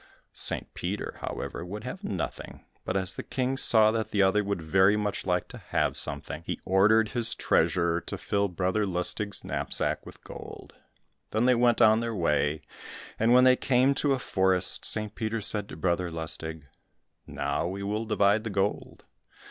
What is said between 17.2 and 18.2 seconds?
"Now, we will